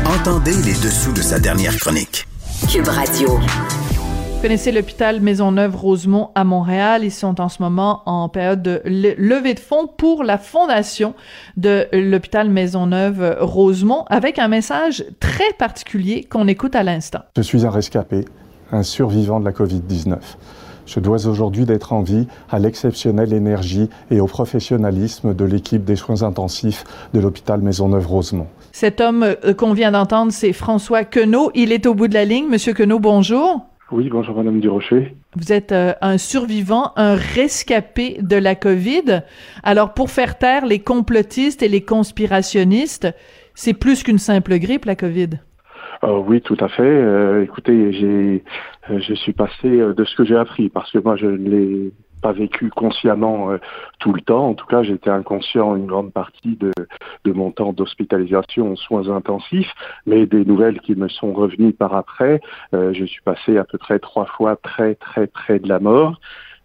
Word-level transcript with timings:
Entendez 0.00 0.54
les 0.64 0.74
dessous 0.74 1.12
de 1.12 1.20
sa 1.20 1.38
dernière 1.38 1.76
chronique. 1.76 2.26
Cube 2.70 2.88
Radio. 2.88 3.28
Vous 3.28 4.42
connaissez 4.42 4.72
l'hôpital 4.72 5.20
Maisonneuve-Rosemont 5.20 6.30
à 6.34 6.44
Montréal. 6.44 7.04
Ils 7.04 7.12
sont 7.12 7.40
en 7.40 7.48
ce 7.48 7.62
moment 7.62 8.02
en 8.06 8.28
période 8.28 8.62
de 8.62 8.82
levée 8.84 9.54
de 9.54 9.60
fonds 9.60 9.86
pour 9.86 10.24
la 10.24 10.38
fondation 10.38 11.14
de 11.56 11.86
l'hôpital 11.92 12.50
Maisonneuve-Rosemont 12.50 14.04
avec 14.08 14.38
un 14.38 14.48
message 14.48 15.04
très 15.20 15.52
particulier 15.58 16.24
qu'on 16.24 16.48
écoute 16.48 16.74
à 16.74 16.82
l'instant. 16.82 17.20
Je 17.36 17.42
suis 17.42 17.64
un 17.64 17.70
rescapé, 17.70 18.24
un 18.72 18.82
survivant 18.82 19.38
de 19.40 19.44
la 19.44 19.52
COVID-19. 19.52 20.16
Je 20.86 21.00
dois 21.00 21.26
aujourd'hui 21.26 21.64
d'être 21.64 21.92
en 21.92 22.02
vie 22.02 22.26
à 22.50 22.58
l'exceptionnelle 22.58 23.32
énergie 23.32 23.88
et 24.10 24.20
au 24.20 24.26
professionnalisme 24.26 25.34
de 25.34 25.44
l'équipe 25.44 25.84
des 25.84 25.96
soins 25.96 26.22
intensifs 26.22 26.84
de 27.14 27.20
l'hôpital 27.20 27.60
Maisonneuve-Rosemont. 27.60 28.46
Cet 28.72 29.00
homme 29.00 29.22
euh, 29.22 29.54
qu'on 29.54 29.74
vient 29.74 29.92
d'entendre, 29.92 30.32
c'est 30.32 30.52
François 30.52 31.04
Queneau. 31.04 31.50
Il 31.54 31.72
est 31.72 31.86
au 31.86 31.94
bout 31.94 32.08
de 32.08 32.14
la 32.14 32.24
ligne. 32.24 32.48
Monsieur 32.48 32.72
Queneau, 32.72 32.98
bonjour. 32.98 33.66
Oui, 33.92 34.08
bonjour 34.10 34.34
Madame 34.36 34.58
Durocher. 34.58 35.14
Vous 35.36 35.52
êtes 35.52 35.72
euh, 35.72 35.92
un 36.00 36.16
survivant, 36.16 36.92
un 36.96 37.14
rescapé 37.14 38.18
de 38.22 38.36
la 38.36 38.54
COVID. 38.54 39.22
Alors, 39.62 39.92
pour 39.92 40.10
faire 40.10 40.38
taire 40.38 40.64
les 40.64 40.78
complotistes 40.78 41.62
et 41.62 41.68
les 41.68 41.82
conspirationnistes, 41.82 43.08
c'est 43.54 43.74
plus 43.74 44.02
qu'une 44.02 44.18
simple 44.18 44.58
grippe, 44.58 44.86
la 44.86 44.96
COVID. 44.96 45.28
Euh, 46.04 46.18
oui, 46.18 46.40
tout 46.40 46.56
à 46.60 46.68
fait. 46.68 46.82
Euh, 46.82 47.44
écoutez, 47.44 47.92
j'ai, 47.92 48.44
je 48.88 49.14
suis 49.14 49.32
passé 49.32 49.68
de 49.68 50.04
ce 50.04 50.16
que 50.16 50.24
j'ai 50.24 50.36
appris, 50.36 50.68
parce 50.68 50.90
que 50.90 50.98
moi, 50.98 51.16
je 51.16 51.26
ne 51.26 51.48
l'ai 51.48 51.92
pas 52.22 52.32
vécu 52.32 52.70
consciemment 52.70 53.50
euh, 53.50 53.58
tout 53.98 54.14
le 54.14 54.22
temps. 54.22 54.48
En 54.48 54.54
tout 54.54 54.66
cas, 54.66 54.82
j'étais 54.82 55.10
inconscient 55.10 55.76
une 55.76 55.86
grande 55.86 56.12
partie 56.12 56.56
de, 56.56 56.72
mon 57.32 57.50
temps 57.50 57.72
d'hospitalisation 57.72 58.72
en 58.72 58.76
soins 58.76 59.10
intensifs, 59.10 59.72
mais 60.06 60.24
des 60.24 60.44
nouvelles 60.44 60.80
qui 60.80 60.94
me 60.94 61.08
sont 61.08 61.32
revenues 61.32 61.72
par 61.72 61.94
après, 61.94 62.40
euh, 62.74 62.94
je 62.94 63.04
suis 63.04 63.22
passé 63.22 63.58
à 63.58 63.64
peu 63.64 63.76
près 63.76 63.98
trois 63.98 64.26
fois 64.26 64.56
très 64.56 64.94
très 64.94 65.26
près 65.26 65.58
de 65.58 65.68
la 65.68 65.80
mort. 65.80 66.18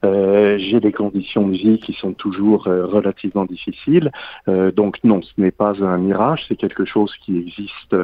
Euh, 0.06 0.58
j'ai 0.60 0.80
des 0.80 0.92
conditions 0.92 1.48
de 1.48 1.54
vie 1.54 1.80
qui 1.80 1.94
sont 1.94 2.14
toujours 2.14 2.68
euh, 2.68 2.86
relativement 2.86 3.46
difficiles. 3.46 4.12
Euh, 4.48 4.72
donc 4.72 4.98
non, 5.04 5.22
ce 5.22 5.32
n'est 5.38 5.52
pas 5.52 5.74
un 5.84 5.98
mirage, 5.98 6.46
c'est 6.48 6.56
quelque 6.56 6.86
chose 6.86 7.12
qui 7.26 7.38
existe 7.38 7.96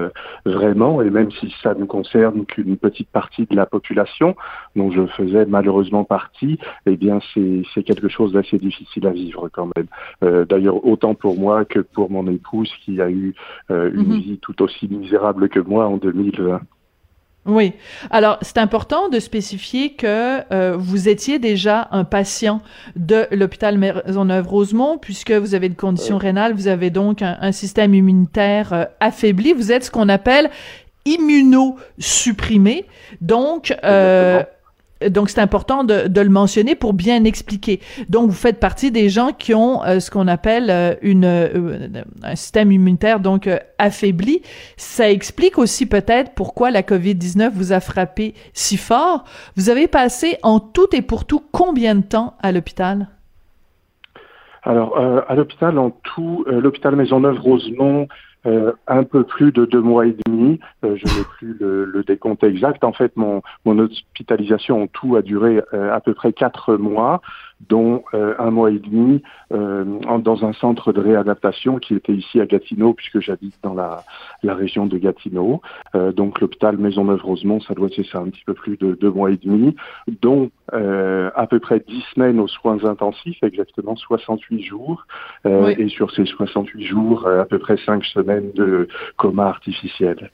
vraiment. 0.46 1.02
Et 1.02 1.10
même 1.10 1.32
si 1.32 1.54
ça 1.62 1.74
ne 1.76 1.86
concerne 1.86 2.46
qu'une 2.46 2.78
petite 2.78 3.10
partie 3.10 3.46
de 3.46 3.56
la 3.56 3.66
population, 3.66 4.36
dont 4.76 4.92
je 4.92 5.06
faisais 5.08 5.46
malheureusement 5.46 6.04
partie, 6.04 6.58
eh 6.86 6.98
bien 6.98 7.20
c'est 7.34 7.84
quelque 7.84 8.08
chose 8.08 8.34
d'assez 8.34 8.58
difficile 8.58 9.08
à 9.08 9.12
vivre 9.12 9.50
quand 9.50 9.70
même. 9.76 10.46
D'ailleurs, 10.46 10.86
autant 10.86 11.16
pour 11.16 11.40
moi 11.40 11.66
que 11.66 11.80
pour 11.80 12.10
mon 12.10 12.28
épouse 12.28 12.72
qui 12.84 13.02
a 13.02 13.10
eu 13.10 13.36
une 13.70 14.08
mhm. 14.08 14.20
vie 14.20 14.40
tout 14.42 14.62
aussi 14.62 14.88
misérable 14.88 15.50
que 15.50 15.60
moi 15.60 15.88
en 15.88 15.98
2020. 15.98 16.62
Oui. 17.46 17.74
Alors, 18.10 18.38
c'est 18.42 18.58
important 18.58 19.10
de 19.10 19.20
spécifier 19.20 19.94
que 19.94 20.42
euh, 20.54 20.78
vous 20.78 21.10
étiez 21.10 21.40
déjà 21.40 21.90
un 21.92 22.06
patient 22.06 22.62
de 22.96 23.28
l'hôpital 23.32 23.78
Maisonneuve-Rosemont, 23.78 24.98
puisque 24.98 25.32
vous 25.32 25.54
avez 25.54 25.68
une 25.68 25.76
condition 25.76 26.18
rénale, 26.18 26.54
vous 26.54 26.68
avez 26.68 26.90
donc 26.90 27.22
un, 27.22 27.52
système 27.52 27.94
immunitaire 27.94 28.72
euh, 28.72 28.86
affaibli. 29.02 29.52
Vous 29.52 29.74
êtes 29.74 29.86
ce 29.86 29.92
qu'on 29.92 30.08
appelle 30.08 30.50
immunosupprimé. 31.06 32.86
Donc, 33.20 33.76
euh, 33.84 34.44
donc 35.10 35.30
c'est 35.30 35.42
important 35.42 35.84
de, 35.84 36.22
le 36.22 36.30
mentionner 36.30 36.76
pour 36.76 36.94
bien 36.94 37.24
expliquer. 37.24 37.80
Donc 38.10 38.30
vous 38.30 38.36
faites 38.36 38.60
partie 38.60 38.92
des 38.92 39.10
gens 39.10 39.32
qui 39.32 39.54
ont 39.54 39.84
euh, 39.84 40.00
ce 40.00 40.10
qu'on 40.12 40.28
appelle 40.28 40.70
euh, 40.70 40.96
une 41.02 41.26
euh, 41.26 41.88
un 42.24 42.36
système 42.36 42.72
immunitaire 42.72 43.20
donc 43.20 43.50
affaibli. 43.78 44.42
Ça 44.78 45.10
explique 45.10 45.58
aussi 45.58 45.86
peut-être 45.86 46.34
pourquoi 46.34 46.72
la 46.72 46.82
Covid-19 46.82 47.52
vous 47.54 47.74
a 47.74 47.80
frappé 47.80 48.34
si 48.54 48.78
fort. 48.78 49.26
Vous 49.56 49.70
avez 49.70 49.88
passé 49.88 50.38
en 50.44 50.60
tout 50.60 50.96
et 50.96 51.02
pour 51.02 51.26
tout 51.26 51.44
combien 51.52 51.96
de 51.96 52.04
temps 52.04 52.36
à 52.42 52.52
l'hôpital? 52.52 53.08
Alors 54.64 54.98
à 54.98 55.36
l'hôpital 55.36 55.78
en 55.78 55.92
tout, 55.92 56.46
l'hôpital 56.48 56.96
Maisonneuve-Rosemont 56.96 58.08
euh, 58.46 58.74
un 58.88 59.04
peu 59.04 59.24
plus 59.24 59.52
de 59.52 59.66
deux 59.66 59.82
mois 59.82 60.06
et 60.06 60.16
demi. 60.26 60.60
Euh, 60.84 60.96
je 60.98 61.06
n'ai 61.06 61.24
plus 61.38 61.58
le, 61.60 62.04
décompte 62.06 62.44
exact. 62.44 62.84
En 62.84 62.92
fait, 62.92 63.16
mon, 63.16 63.42
mon 63.66 63.80
hospitalisation 63.80 64.84
en 64.84 64.88
tout 64.88 65.16
a 65.16 65.22
duré 65.22 65.62
euh, 65.74 65.94
à 65.94 66.02
peu 66.02 66.14
près 66.14 66.34
quatre 66.34 66.76
mois 66.76 67.22
dont 67.70 68.04
euh, 68.14 68.34
un 68.40 68.52
mois 68.52 68.72
et 68.72 68.80
demi 68.80 69.22
euh, 69.52 69.84
dans 70.20 70.46
un 70.46 70.54
centre 70.54 70.94
de 70.94 71.00
réadaptation 71.00 71.80
qui 71.80 71.96
était 71.96 72.14
ici 72.14 72.40
à 72.40 72.46
Gatineau, 72.46 72.94
puisque 72.94 73.20
j'habite 73.20 73.56
dans 73.64 73.74
la, 73.74 74.04
la, 74.42 74.54
région 74.54 74.86
de 74.86 74.98
Gatineau. 74.98 75.62
Euh, 75.96 76.12
donc 76.12 76.40
l'hôpital 76.42 76.78
Maisonneuve-Rosemont, 76.78 77.62
ça 77.62 77.74
doit 77.74 77.88
être 77.88 78.04
ça, 78.04 78.20
un 78.20 78.30
petit 78.30 78.44
peu 78.46 78.54
plus 78.54 78.78
de 78.78 78.96
deux 78.96 79.12
mois 79.12 79.32
et 79.32 79.38
demi, 79.38 79.76
dont 80.22 80.50
à 80.72 81.46
peu 81.48 81.60
près 81.60 81.84
dix 81.88 82.04
semaines 82.16 82.40
aux 82.40 82.48
soins 82.48 82.84
intensifs, 82.84 83.44
exactement 83.44 83.96
68 83.96 84.64
jours. 84.64 85.06
Et 85.46 85.88
sur 85.90 86.10
ces 86.12 86.26
68 86.26 86.84
jours, 86.84 87.28
à 87.28 87.46
peu 87.46 87.60
près 87.60 87.78
cinq 87.78 88.04
semaines 88.06 88.52
de 88.54 88.88
coma 89.18 89.46
artificiel 89.46 90.32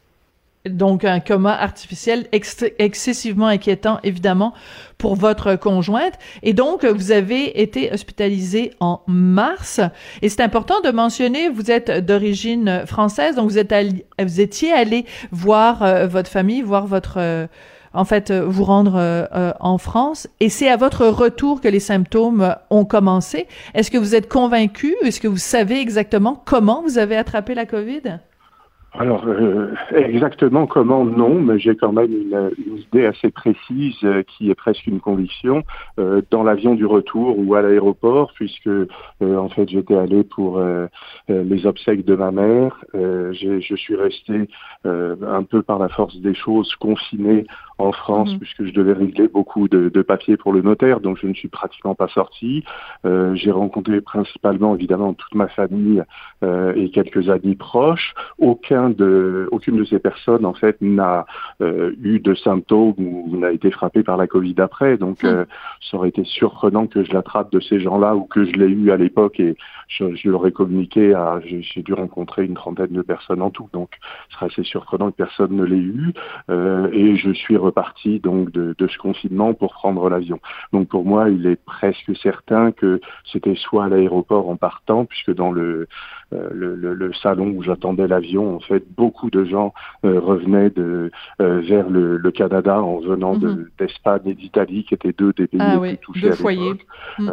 donc 0.65 1.05
un 1.05 1.19
coma 1.21 1.53
artificiel 1.53 2.27
excessivement 2.31 3.47
inquiétant 3.47 3.99
évidemment 4.03 4.53
pour 4.97 5.15
votre 5.15 5.55
conjointe. 5.55 6.13
Et 6.43 6.53
donc 6.53 6.83
vous 6.83 7.11
avez 7.11 7.61
été 7.61 7.91
hospitalisé 7.91 8.73
en 8.79 9.01
mars. 9.07 9.79
Et 10.21 10.27
c'est 10.27 10.41
important 10.41 10.81
de 10.81 10.91
mentionner 10.91 11.49
vous 11.49 11.71
êtes 11.71 12.05
d'origine 12.05 12.83
française 12.85 13.35
donc 13.35 13.49
vous 13.49 13.57
êtes 13.57 13.73
vous 14.19 14.41
étiez 14.41 14.73
allé 14.73 15.05
voir 15.31 15.81
euh, 15.83 16.07
votre 16.07 16.29
famille 16.29 16.61
voir 16.61 16.87
votre 16.87 17.17
euh, 17.17 17.47
en 17.93 18.03
fait 18.03 18.29
euh, 18.29 18.45
vous 18.45 18.65
rendre 18.65 19.27
en 19.59 19.77
France. 19.77 20.27
Et 20.39 20.49
c'est 20.49 20.69
à 20.69 20.75
votre 20.75 21.07
retour 21.07 21.61
que 21.61 21.67
les 21.69 21.79
symptômes 21.79 22.55
ont 22.69 22.85
commencé. 22.85 23.47
Est-ce 23.73 23.89
que 23.89 23.97
vous 23.97 24.13
êtes 24.13 24.27
convaincu? 24.27 24.95
Est-ce 25.03 25.21
que 25.21 25.27
vous 25.27 25.37
savez 25.37 25.79
exactement 25.79 26.41
comment 26.45 26.81
vous 26.81 26.97
avez 26.97 27.15
attrapé 27.15 27.55
la 27.55 27.65
Covid? 27.65 28.19
Alors, 28.97 29.23
euh, 29.27 29.73
exactement 29.95 30.65
comment, 30.65 31.05
non, 31.05 31.35
mais 31.35 31.59
j'ai 31.59 31.75
quand 31.75 31.91
même 31.91 32.11
une, 32.11 32.77
idée 32.77 33.05
assez 33.05 33.29
précise 33.29 33.97
euh, 34.03 34.23
qui 34.23 34.49
est 34.49 34.55
presque 34.55 34.87
une 34.87 34.99
conviction. 34.99 35.63
Euh, 35.99 36.21
dans 36.31 36.43
l'avion 36.43 36.73
du 36.73 36.85
retour 36.85 37.37
ou 37.37 37.53
à 37.55 37.61
l'aéroport, 37.61 38.31
puisque 38.33 38.69
en 39.21 39.49
fait 39.49 39.69
j'étais 39.69 39.95
allé 39.95 40.23
pour 40.23 40.61
les 41.27 41.65
obsèques 41.65 42.05
de 42.05 42.15
ma 42.15 42.31
mère, 42.31 42.83
je 42.93 43.75
suis 43.75 43.95
resté 43.95 44.49
un 44.85 45.43
peu 45.43 45.61
par 45.61 45.79
la 45.79 45.89
force 45.89 46.15
des 46.17 46.33
choses 46.33 46.73
confiné 46.75 47.45
en 47.79 47.93
France, 47.93 48.31
mhm. 48.31 48.39
puisque 48.39 48.65
je 48.65 48.73
devais 48.73 48.93
régler 48.93 49.27
beaucoup 49.27 49.67
de, 49.67 49.89
de, 49.89 50.01
papiers 50.01 50.37
pour 50.37 50.51
le 50.51 50.61
notaire, 50.61 50.99
donc 50.99 51.17
je 51.21 51.27
ne 51.27 51.33
suis 51.33 51.47
pratiquement 51.47 51.95
pas 51.95 52.09
sorti. 52.09 52.63
Euh, 53.05 53.33
j'ai 53.35 53.51
rencontré 53.51 54.01
principalement, 54.01 54.75
évidemment, 54.75 55.13
toute 55.13 55.33
ma 55.33 55.47
famille 55.47 56.03
euh, 56.43 56.73
et 56.75 56.89
quelques 56.91 57.29
amis 57.29 57.55
proches. 57.55 58.13
Aucun 58.37 58.78
de, 58.87 59.49
aucune 59.51 59.77
de 59.77 59.83
ces 59.83 59.99
personnes, 59.99 60.45
en 60.45 60.53
fait, 60.53 60.77
n'a 60.79 61.25
euh, 61.61 61.91
eu 62.01 62.19
de 62.19 62.33
symptômes 62.35 62.93
ou 62.97 63.37
n'a 63.37 63.51
été 63.51 63.71
frappé 63.71 64.03
par 64.03 64.15
la 64.15 64.27
Covid 64.27 64.55
après. 64.59 64.97
Donc, 64.97 65.23
mhm. 65.23 65.29
euh, 65.29 65.45
ça 65.81 65.97
aurait 65.97 66.09
été 66.09 66.23
surprenant 66.23 66.87
que 66.87 67.03
je 67.03 67.11
l'attrape 67.11 67.51
de 67.51 67.59
ces 67.59 67.81
gens-là 67.81 68.15
ou 68.15 68.23
que 68.23 68.45
je 68.45 68.53
l'ai 68.53 68.67
eu 68.67 68.91
à 68.91 68.97
l'époque 68.97 69.39
et 69.41 69.57
je, 69.87 70.15
je 70.15 70.29
leur 70.29 70.47
ai 70.47 70.51
communiqué 70.51 71.13
à, 71.13 71.41
j'ai 71.43 71.81
dû 71.81 71.93
rencontrer 71.93 72.45
une 72.45 72.53
trentaine 72.53 72.93
de 72.93 73.01
personnes 73.01 73.41
en 73.41 73.49
tout. 73.49 73.67
Donc, 73.73 73.89
ce 74.29 74.35
serait 74.35 74.45
assez 74.45 74.63
surprenant 74.63 75.11
que 75.11 75.17
personne 75.17 75.55
ne 75.55 75.63
l'ait 75.63 75.75
eu. 75.75 76.13
Euh, 76.49 76.89
et 76.91 77.17
je 77.17 77.31
suis 77.31 77.57
reparti 77.57 78.19
donc 78.19 78.51
de, 78.51 78.75
ce 78.87 78.97
confinement 78.97 79.53
pour 79.53 79.73
prendre 79.73 80.09
l'avion. 80.09 80.39
Donc 80.73 80.87
pour 80.87 81.05
moi, 81.05 81.29
il 81.29 81.45
est 81.45 81.63
presque 81.63 82.15
certain 82.17 82.71
que 82.71 83.01
c'était 83.31 83.55
soit 83.55 83.85
à 83.85 83.89
l'aéroport 83.89 84.49
en 84.49 84.55
partant, 84.55 85.05
puisque 85.05 85.33
dans 85.33 85.51
le 85.51 85.87
le, 86.31 86.75
le, 86.75 87.13
salon 87.13 87.53
où 87.55 87.63
j'attendais 87.63 88.07
l'avion, 88.07 88.55
en 88.55 88.59
fait, 88.59 88.83
beaucoup 88.95 89.29
de 89.29 89.45
gens 89.45 89.73
revenaient 90.03 90.69
de 90.69 91.11
vers 91.39 91.89
le, 91.89 92.19
Canada 92.31 92.81
en 92.81 92.99
venant 92.99 93.35
mhm. 93.35 93.67
d'Espagne 93.79 94.21
et 94.25 94.33
d'Italie, 94.33 94.83
qui 94.83 94.93
étaient 94.93 95.13
deux 95.17 95.33
des 95.33 95.47
pays 95.47 95.59
ah, 95.61 95.79
les 95.81 95.95
plus 95.95 95.97
touchés 95.97 96.27
à 96.27 96.51
l'époque. 96.51 96.85
Mm. 97.17 97.29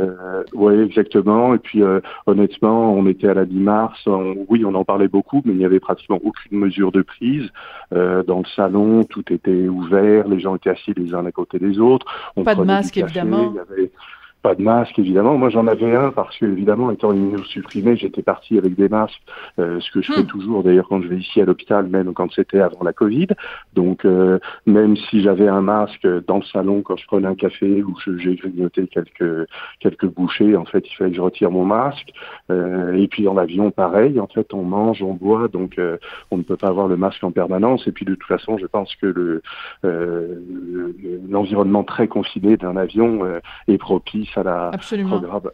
oui, 0.54 0.80
exactement. 0.80 1.54
Et 1.54 1.58
puis, 1.58 1.82
honnêtement, 2.26 2.94
on 2.94 3.06
était 3.06 3.28
à 3.28 3.34
la 3.34 3.44
10 3.44 3.56
mars. 3.58 4.08
oui, 4.48 4.64
on 4.64 4.74
en 4.74 4.84
parlait 4.84 5.08
beaucoup, 5.08 5.42
mais 5.44 5.52
il 5.52 5.58
n'y 5.58 5.64
avait 5.64 5.80
pratiquement 5.80 6.18
aucune 6.24 6.58
mesure 6.58 6.92
de 6.92 7.02
prise. 7.02 7.48
dans 7.92 8.38
le 8.38 8.48
salon, 8.56 9.04
tout 9.04 9.24
était 9.32 9.68
ouvert, 9.68 10.26
les 10.28 10.40
gens 10.40 10.56
étaient 10.56 10.70
assis 10.70 10.94
les 10.96 11.14
uns 11.14 11.24
à 11.24 11.32
côté 11.32 11.58
des 11.58 11.78
autres. 11.78 12.06
On 12.36 12.44
pas 12.44 12.54
de 12.54 12.62
masque, 12.62 12.96
évidemment 12.96 13.54
pas 14.46 14.54
de 14.54 14.62
masque, 14.62 14.96
évidemment. 15.00 15.36
Moi, 15.36 15.48
j'en 15.48 15.66
avais 15.66 15.92
un 15.92 16.12
parce 16.12 16.38
que, 16.38 16.46
évidemment, 16.46 16.92
étant 16.92 17.12
immunosupprimé, 17.12 17.96
j'étais 17.96 18.22
parti 18.22 18.56
avec 18.56 18.76
des 18.76 18.88
masques, 18.88 19.20
euh, 19.58 19.80
ce 19.80 19.90
que 19.90 20.00
je 20.00 20.12
fais 20.12 20.22
hmm. 20.22 20.26
toujours, 20.26 20.62
d'ailleurs, 20.62 20.86
quand 20.88 21.02
je 21.02 21.08
vais 21.08 21.16
ici 21.16 21.40
à 21.40 21.44
l'hôpital, 21.44 21.88
même 21.88 22.14
quand 22.14 22.32
c'était 22.32 22.60
avant 22.60 22.84
la 22.84 22.92
Covid. 22.92 23.26
Donc, 23.74 24.04
euh, 24.04 24.38
même 24.64 24.96
si 24.96 25.20
j'avais 25.20 25.48
un 25.48 25.62
masque 25.62 26.06
dans 26.28 26.36
le 26.36 26.44
salon 26.44 26.82
quand 26.82 26.96
je 26.96 27.04
prenais 27.08 27.26
un 27.26 27.34
café 27.34 27.82
ou 27.82 27.96
j'ai 28.18 28.36
grignoté 28.36 28.86
quelques 28.86 29.48
quelques 29.80 30.06
bouchées, 30.06 30.56
en 30.56 30.64
fait, 30.64 30.86
il 30.88 30.94
fallait 30.94 31.10
que 31.10 31.16
je 31.16 31.22
retire 31.22 31.50
mon 31.50 31.64
masque. 31.64 32.12
Euh, 32.52 32.94
et 32.94 33.08
puis, 33.08 33.24
dans 33.24 33.34
l'avion, 33.34 33.72
pareil. 33.72 34.20
En 34.20 34.28
fait, 34.28 34.54
on 34.54 34.62
mange, 34.62 35.02
on 35.02 35.14
boit, 35.14 35.48
donc 35.48 35.80
on 36.30 36.36
ne 36.36 36.44
peut 36.44 36.56
pas 36.56 36.68
avoir 36.68 36.86
le 36.86 36.96
masque 36.96 37.24
en 37.24 37.32
permanence. 37.32 37.84
Et 37.88 37.90
puis, 37.90 38.04
de 38.04 38.14
toute 38.14 38.28
façon, 38.28 38.58
je 38.58 38.66
pense 38.66 38.94
que 38.94 39.06
le 39.06 39.42
l'environnement 41.28 41.82
très 41.82 42.06
confiné 42.06 42.56
d'un 42.56 42.76
avion 42.76 43.22
est 43.66 43.78
propice 43.78 44.35
à 44.38 44.42
la, 44.42 44.70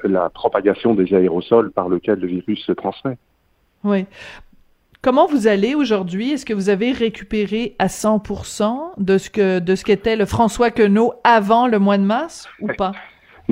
la 0.04 0.30
propagation 0.30 0.94
des 0.94 1.14
aérosols 1.14 1.70
par 1.70 1.88
lequel 1.88 2.18
le 2.20 2.26
virus 2.26 2.64
se 2.64 2.72
transmet. 2.72 3.16
Oui. 3.84 4.06
Comment 5.02 5.26
vous 5.26 5.48
allez 5.48 5.74
aujourd'hui? 5.74 6.30
Est-ce 6.30 6.46
que 6.46 6.54
vous 6.54 6.68
avez 6.68 6.92
récupéré 6.92 7.74
à 7.80 7.88
100% 7.88 8.92
de 8.98 9.18
ce 9.18 9.30
que 9.30 9.58
de 9.58 9.74
ce 9.74 9.84
qu'était 9.84 10.14
le 10.14 10.26
François 10.26 10.70
Queneau 10.70 11.14
avant 11.24 11.66
le 11.66 11.80
mois 11.80 11.98
de 11.98 12.04
mars 12.04 12.48
ou 12.60 12.68
pas? 12.68 12.92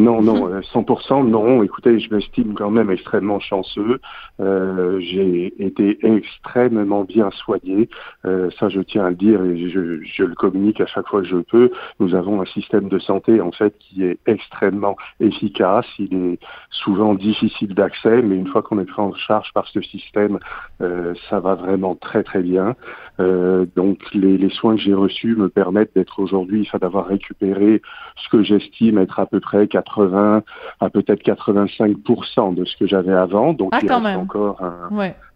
Non, 0.01 0.23
non, 0.23 0.61
100%, 0.61 1.21
euh, 1.27 1.29
non. 1.29 1.63
Écoutez, 1.63 2.01
je 2.01 2.15
m'estime 2.15 2.55
quand 2.55 2.71
même 2.71 2.91
extrêmement 2.91 3.39
chanceux. 3.39 4.01
Euh, 4.41 4.99
j'ai 5.01 5.53
été 5.63 5.99
extrêmement 6.03 7.05
bien 7.05 7.31
soigné. 7.33 7.89
Euh, 8.25 8.51
ça, 8.59 8.71
je 8.71 8.81
tiens 8.81 9.05
à 9.05 9.11
le 9.11 9.17
dire 9.17 9.45
et 9.45 9.69
je, 9.69 10.03
je, 10.03 10.25
le 10.25 10.35
communique 10.35 10.81
à 10.81 10.87
chaque 10.87 11.07
fois 11.07 11.21
que 11.21 11.29
je 11.29 11.37
peux. 11.37 11.71
Nous 11.99 12.15
avons 12.15 12.41
un 12.41 12.47
système 12.47 12.89
de 12.89 12.99
santé, 12.99 13.43
en 13.43 13.53
fait, 13.53 13.75
qui 13.79 14.05
est 14.05 14.19
extrêmement 14.27 14.97
efficace. 15.21 15.87
Il 15.99 16.15
est 16.15 16.39
souvent 16.71 17.15
difficile 17.15 17.75
d'accès, 17.75 18.23
mais 18.23 18.37
une 18.37 18.47
fois 18.47 18.63
qu'on 18.63 18.79
est 18.81 18.87
pris 18.87 19.03
en 19.03 19.13
charge 19.13 19.53
par 19.53 19.69
ce 19.69 19.83
système, 19.83 20.39
euh, 20.81 21.15
ça 21.29 21.41
va 21.41 21.55
vraiment 21.55 21.95
très, 21.95 22.23
très 22.23 22.43
bien. 22.43 22.75
Euh, 23.21 23.67
donc, 23.77 23.99
les, 24.15 24.39
les, 24.39 24.51
soins 24.51 24.77
que 24.77 24.81
j'ai 24.81 24.95
reçus 24.95 25.37
me 25.37 25.51
permettent 25.51 25.95
d'être 25.95 26.21
aujourd'hui, 26.21 26.65
enfin, 26.67 26.79
d'avoir 26.79 27.07
récupéré 27.07 27.83
ce 28.17 28.29
que 28.31 28.43
j'estime 28.43 28.99
être 28.99 29.21
à 29.21 29.27
peu 29.27 29.41
près 29.41 29.67
80 29.95 30.43
à 30.81 30.91
peut-être 30.91 31.23
85% 31.23 32.55
de 32.55 32.65
ce 32.65 32.77
que 32.77 32.87
j'avais 32.87 33.13
avant. 33.13 33.53
Donc 33.53 33.71
ah, 33.73 33.79
il 33.83 33.93
reste 33.93 34.17
encore 34.17 34.61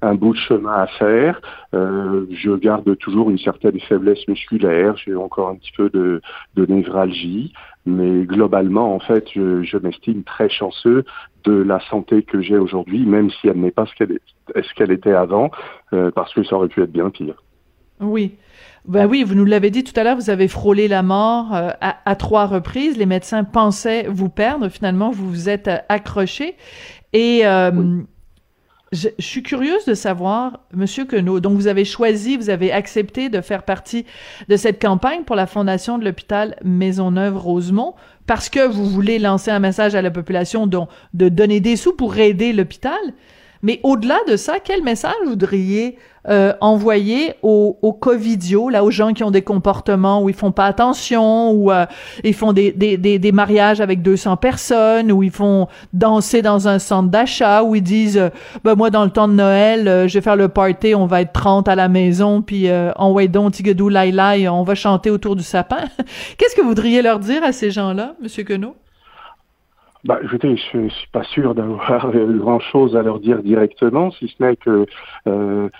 un, 0.02 0.14
bout 0.14 0.32
de 0.32 0.38
chemin 0.38 0.72
à 0.72 0.86
faire. 0.86 1.40
Euh, 1.74 2.26
je 2.30 2.52
garde 2.52 2.96
toujours 2.98 3.30
une 3.30 3.38
certaine 3.38 3.78
faiblesse 3.80 4.26
musculaire. 4.28 4.96
J'ai 4.96 5.14
encore 5.14 5.48
un 5.48 5.56
petit 5.56 5.72
peu 5.76 5.90
de, 5.90 6.20
névralgie. 6.56 7.52
Mais 7.86 8.24
globalement, 8.24 8.94
en 8.94 9.00
fait, 9.00 9.26
je, 9.34 9.76
m'estime 9.78 10.22
très 10.22 10.48
chanceux 10.48 11.04
de 11.44 11.52
la 11.52 11.80
santé 11.90 12.22
que 12.22 12.40
j'ai 12.40 12.56
aujourd'hui, 12.56 13.04
même 13.04 13.30
si 13.30 13.48
elle 13.48 13.60
n'est 13.60 13.70
pas 13.70 13.84
ce 13.84 13.94
qu'elle 13.94 14.18
qu'elle 14.76 14.90
était 14.90 15.12
avant, 15.12 15.50
euh, 15.92 16.10
parce 16.10 16.32
que 16.32 16.42
ça 16.44 16.56
aurait 16.56 16.68
pu 16.68 16.82
être 16.82 16.92
bien 16.92 17.10
pire. 17.10 17.34
Oui. 18.00 18.36
Ben 18.86 19.06
oui, 19.06 19.22
vous 19.22 19.34
nous 19.34 19.46
l'avez 19.46 19.70
dit 19.70 19.82
tout 19.82 19.98
à 19.98 20.04
l'heure, 20.04 20.16
vous 20.16 20.28
avez 20.28 20.46
frôlé 20.46 20.88
la 20.88 21.02
mort 21.02 21.54
euh, 21.54 21.70
à, 21.80 22.16
trois 22.16 22.46
reprises. 22.46 22.98
Les 22.98 23.06
médecins 23.06 23.42
pensaient 23.42 24.06
vous 24.08 24.28
perdre. 24.28 24.68
Finalement, 24.68 25.10
vous 25.10 25.28
vous 25.28 25.48
êtes 25.48 25.68
euh, 25.68 25.78
accroché. 25.88 26.56
Et 27.14 27.46
euh, 27.46 28.02
je, 28.92 29.08
suis 29.18 29.42
curieuse 29.42 29.86
de 29.86 29.94
savoir, 29.94 30.60
Monsieur 30.74 31.06
Queneau, 31.06 31.40
donc 31.40 31.54
vous 31.54 31.66
avez 31.66 31.86
choisi, 31.86 32.36
vous 32.36 32.50
avez 32.50 32.72
accepté 32.72 33.30
de 33.30 33.40
faire 33.40 33.62
partie 33.62 34.04
de 34.48 34.56
cette 34.56 34.82
campagne 34.82 35.24
pour 35.24 35.36
la 35.36 35.46
fondation 35.46 35.96
de 35.96 36.04
l'hôpital 36.04 36.56
Maisonneuve-Rosemont 36.62 37.94
parce 38.26 38.50
que 38.50 38.66
vous 38.66 38.86
voulez 38.86 39.18
lancer 39.18 39.50
un 39.50 39.60
message 39.60 39.94
à 39.94 40.02
la 40.02 40.10
population 40.10 40.66
dont, 40.66 40.88
de 41.14 41.30
donner 41.30 41.60
des 41.60 41.76
sous 41.76 41.94
pour 41.94 42.18
aider 42.18 42.52
l'hôpital. 42.52 43.00
Mais 43.64 43.80
au-delà 43.82 44.18
de 44.28 44.36
ça, 44.36 44.60
quel 44.62 44.82
message 44.82 45.14
voudriez 45.26 45.96
euh, 46.28 46.52
envoyer 46.60 47.34
aux, 47.42 47.78
aux 47.82 47.92
covidios, 47.92 48.68
là, 48.68 48.84
aux 48.84 48.90
gens 48.90 49.12
qui 49.12 49.24
ont 49.24 49.30
des 49.30 49.42
comportements 49.42 50.22
où 50.22 50.28
ils 50.28 50.34
font 50.34 50.52
pas 50.52 50.66
attention, 50.66 51.50
où 51.50 51.72
euh, 51.72 51.86
ils 52.22 52.34
font 52.34 52.52
des, 52.52 53.30
mariages 53.32 53.80
avec 53.80 54.02
200 54.02 54.36
personnes, 54.36 55.10
où 55.10 55.22
ils 55.22 55.30
font 55.30 55.66
danser 55.94 56.42
dans 56.42 56.68
un 56.68 56.78
centre 56.78 57.08
d'achat, 57.08 57.62
où 57.62 57.74
ils 57.74 57.82
disent, 57.82 58.18
euh, 58.18 58.28
ben 58.64 58.74
moi, 58.74 58.90
dans 58.90 59.04
le 59.04 59.10
temps 59.10 59.28
de 59.28 59.34
Noël, 59.34 59.88
euh, 59.88 60.08
je 60.08 60.14
vais 60.14 60.22
faire 60.22 60.36
le 60.36 60.48
party, 60.48 60.94
on 60.94 61.06
va 61.06 61.22
être 61.22 61.32
30 61.32 61.66
à 61.66 61.74
la 61.74 61.88
maison, 61.88 62.42
puis 62.42 62.68
en 62.96 63.12
way 63.12 63.28
don, 63.28 63.50
tigadou, 63.50 63.88
laïlaï, 63.88 64.46
on 64.46 64.62
va 64.62 64.74
chanter 64.74 65.08
autour 65.08 65.36
du 65.36 65.42
sapin. 65.42 65.84
Qu'est-ce 66.38 66.54
que 66.54 66.60
vous 66.60 66.68
voudriez 66.68 67.00
leur 67.00 67.18
dire 67.18 67.42
à 67.42 67.52
ces 67.52 67.70
gens-là, 67.70 68.14
Monsieur 68.20 68.44
Queneau? 68.44 68.74
Bah, 70.04 70.18
écoutez, 70.22 70.54
je, 70.56 70.76
ne 70.76 70.88
suis 70.90 71.08
pas 71.08 71.24
sûr 71.24 71.54
d'avoir 71.54 72.10
grand-chose 72.12 72.94
à 72.94 73.02
leur 73.02 73.20
dire 73.20 73.42
directement, 73.42 74.10
si 74.10 74.28
ce 74.28 74.42
n'est 74.42 74.56
que 74.56 74.86
euh, 75.26 75.70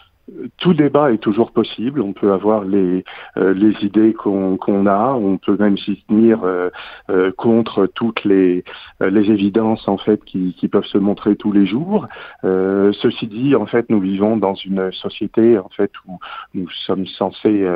tout 0.59 0.75
débat 0.75 1.13
est 1.13 1.19
toujours 1.19 1.53
possible. 1.53 2.01
On 2.01 2.13
peut 2.13 2.33
avoir 2.33 2.65
les, 2.65 3.05
euh, 3.37 3.53
les 3.53 3.75
idées 3.85 4.15
qu'on 4.15 4.87
a. 4.87 5.15
On 5.15 5.37
peut 5.37 5.57
même 5.59 5.77
s'y 5.77 6.03
tenir 6.09 6.45
euh, 6.45 6.71
euh, 7.11 7.31
contre 7.37 7.87
toutes 7.87 8.25
les, 8.25 8.65
les 9.01 9.31
évidences 9.31 9.87
en 9.87 9.99
fait 9.99 10.25
qui, 10.25 10.55
qui, 10.59 10.69
peuvent 10.69 10.87
se 10.87 10.99
montrer 10.99 11.37
tous 11.37 11.53
les 11.53 11.67
jours. 11.67 12.09
ceci 12.43 13.27
dit, 13.27 13.55
en 13.55 13.67
fait, 13.67 13.91
nous 13.91 14.01
vivons 14.01 14.37
dans 14.37 14.55
une 14.55 14.93
société 14.93 15.59
en 15.59 15.69
fait 15.69 15.91
où 16.07 16.19
nous 16.55 16.69
sommes 16.87 17.07
censés 17.07 17.67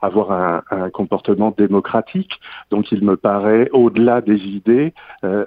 avoir 0.00 0.32
un, 0.32 0.62
un, 0.70 0.90
comportement 0.90 1.54
démocratique. 1.56 2.40
Donc, 2.70 2.90
il 2.90 3.04
me 3.04 3.16
paraît, 3.16 3.68
au-delà 3.72 4.20
des 4.20 4.40
idées, 4.40 4.92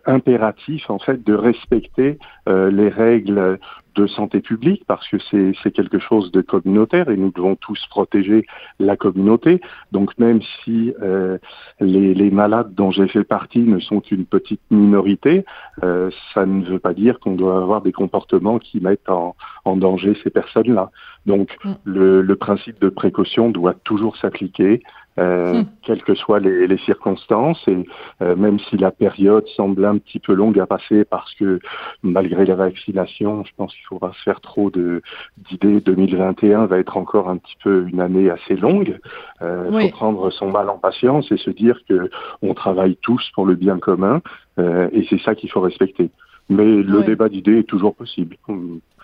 impératif 0.06 0.90
en 0.90 1.00
fait 1.00 1.24
de 1.24 1.34
respecter 1.34 2.18
les 2.48 2.90
règles 2.90 3.60
de 3.96 4.08
santé 4.08 4.42
publique 4.42 4.84
parce 4.88 5.08
que 5.08 5.18
c'est 5.30 5.72
quelque 5.72 6.00
chose 6.00 6.32
de 6.32 6.42
communautaire 6.42 7.10
et 7.10 7.18
nous 7.18 7.32
devons 7.32 7.56
tous 7.56 7.86
protéger 7.90 8.46
la 8.80 8.96
communauté. 8.96 9.62
Donc 9.92 10.18
même 10.18 10.42
si 10.64 10.94
euh, 11.02 11.38
les, 11.80 12.14
les, 12.14 12.32
malades 12.32 12.74
dont 12.74 12.92
j'ai 12.92 13.08
fait 13.08 13.24
partie 13.24 13.60
ne 13.60 13.80
sont 13.80 14.00
qu'une 14.00 14.26
petite 14.26 14.62
minorité, 14.70 15.46
euh, 15.84 16.10
ça 16.34 16.46
ne 16.46 16.64
veut 16.66 16.80
pas 16.80 16.94
dire 16.94 17.20
qu'on 17.20 17.36
doit 17.36 17.58
avoir 17.58 17.82
des 17.82 17.92
comportements 17.92 18.60
qui 18.60 18.80
mettent 18.80 19.10
en, 19.10 19.36
en 19.66 19.78
danger 19.78 20.18
ces 20.24 20.30
personnes-là. 20.30 20.92
Donc 21.26 21.56
mm. 21.64 21.72
le, 21.84 22.22
le, 22.22 22.36
principe 22.36 22.80
de 22.82 22.90
précaution 22.90 23.50
doit 23.50 23.76
toujours 23.84 24.18
s'appliquer 24.18 24.82
euh, 25.20 25.62
hmm. 25.62 25.66
quelles 25.82 26.04
que 26.04 26.16
soient 26.16 26.40
les, 26.40 26.68
les 26.68 26.78
circonstances. 26.78 27.62
Et 27.68 27.86
euh, 28.22 28.36
même 28.38 28.60
si 28.60 28.78
la 28.78 28.92
période 28.92 29.46
semble 29.58 29.84
un 29.84 29.98
petit 29.98 30.20
peu 30.20 30.34
longue 30.34 30.58
à 30.58 30.66
passer, 30.66 31.04
parce 31.04 31.34
que 31.36 31.60
malgré 32.02 32.46
la 32.46 32.56
vaccination, 32.56 33.44
je 33.44 33.52
pense 33.58 33.74
qu'il 33.76 33.86
faut 33.88 34.00
pas 34.00 34.14
se 34.14 34.22
faire 34.24 34.40
trop 34.40 34.72
de 34.72 35.02
d'idées. 35.50 35.82
2021 35.82 36.66
va 36.66 36.80
être 36.80 36.96
encore 36.96 37.30
un 37.30 37.38
petit 37.38 37.58
peu 37.62 37.88
une 37.92 38.00
année 38.00 38.30
assez 38.30 38.56
longue. 38.56 39.00
Il 39.42 39.48
euh, 39.48 39.82
faut 39.82 39.90
prendre 39.90 40.30
son 40.32 40.50
mal 40.50 40.70
en 40.70 40.78
patience 40.78 41.30
et 41.32 41.38
se 41.38 41.50
dire 41.50 41.78
que 41.90 42.10
on 42.42 42.54
travaille 42.54 42.96
tous 43.02 43.30
pour 43.36 43.46
le 43.46 43.56
bien 43.56 43.80
commun. 43.80 44.22
et 44.58 45.06
c'est 45.10 45.20
ça 45.20 45.36
qu'il 45.36 45.52
faut 45.52 45.62
respecter. 45.62 46.10
Mais 46.50 46.66
le 46.66 47.04
débat 47.04 47.30
d'idées 47.30 47.60
est 47.60 47.68
toujours 47.68 47.96
possible 47.96 48.38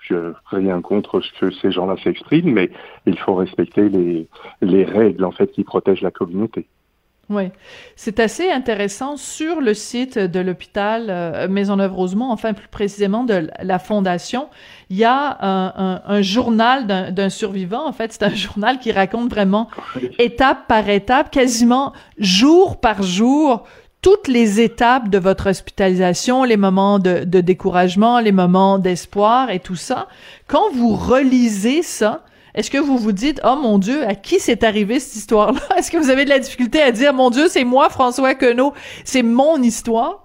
je 0.07 0.33
rien 0.45 0.81
contre 0.81 1.21
ce 1.21 1.31
que 1.39 1.51
ces 1.51 1.71
gens-là 1.71 1.95
s'expriment, 2.03 2.53
mais 2.53 2.69
il 3.05 3.17
faut 3.17 3.35
respecter 3.35 3.89
les, 3.89 4.27
les 4.61 4.85
règles 4.85 5.25
en 5.25 5.31
fait 5.31 5.51
qui 5.51 5.63
protègent 5.63 6.01
la 6.01 6.11
communauté. 6.11 6.67
Oui, 7.29 7.51
c'est 7.97 8.21
assez 8.21 8.49
intéressant 8.49 9.17
sur 9.17 9.59
le 9.59 9.73
site 9.73 10.17
de 10.17 10.39
l'hôpital 10.39 11.07
euh, 11.09 11.49
Maisonneuve-Rosemont, 11.49 12.31
enfin 12.31 12.53
plus 12.53 12.69
précisément 12.69 13.25
de 13.25 13.49
la 13.61 13.79
fondation, 13.79 14.47
il 14.89 14.95
y 14.95 15.03
a 15.03 15.37
un, 15.41 16.01
un, 16.05 16.21
journal 16.21 16.87
d'un 16.87 17.29
survivant. 17.29 17.85
En 17.85 17.91
fait, 17.91 18.13
c'est 18.13 18.23
un 18.23 18.29
journal 18.33 18.79
qui 18.79 18.93
raconte 18.93 19.29
vraiment 19.29 19.67
étape 20.19 20.67
par 20.69 20.87
étape, 20.87 21.29
quasiment 21.29 21.91
jour 22.17 22.79
par 22.79 23.03
jour, 23.03 23.67
toutes 24.07 24.29
les 24.29 24.61
étapes 24.61 25.09
de 25.09 25.17
votre 25.17 25.49
hospitalisation, 25.49 26.45
les 26.45 26.55
moments 26.55 26.97
de, 26.97 27.25
découragement, 27.25 28.21
les 28.21 28.31
moments 28.31 28.79
d'espoir 28.79 29.49
et 29.49 29.59
tout 29.59 29.75
ça, 29.75 30.07
quand 30.47 30.71
vous 30.73 30.95
relisez 30.95 31.83
ça, 31.83 32.23
est-ce 32.55 32.71
que 32.71 32.77
vous 32.77 32.97
vous 32.97 33.11
dites, 33.11 33.41
oh 33.43 33.57
mon 33.61 33.77
Dieu, 33.77 34.07
à 34.07 34.15
qui 34.15 34.39
c'est 34.39 34.63
arrivé 34.63 35.01
cette 35.01 35.17
histoire-là? 35.17 35.59
Est-ce 35.77 35.91
que 35.91 35.97
vous 35.97 36.09
avez 36.09 36.23
de 36.23 36.29
la 36.29 36.39
difficulté 36.39 36.81
à 36.81 36.93
dire, 36.93 37.13
mon 37.13 37.29
Dieu, 37.29 37.49
c'est 37.49 37.65
moi, 37.65 37.89
François 37.89 38.33
Queneau, 38.33 38.73
c'est 39.03 39.23
mon 39.23 39.61
histoire? 39.61 40.23